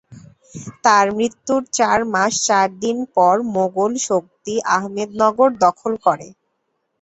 তার 0.83 1.05
মৃত্যুর 1.17 1.61
চার 1.73 1.99
মাস 2.13 2.33
চার 2.47 2.67
দিন 2.81 2.97
পর 3.15 3.35
মোগল 3.55 3.91
শক্তি 4.07 4.53
আহমেদনগর 4.75 5.49
দখল 5.63 5.93
করে। 6.05 6.27